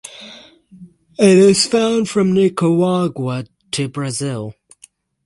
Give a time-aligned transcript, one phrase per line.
[1.19, 4.55] It is found from Nicaragua to Brazil.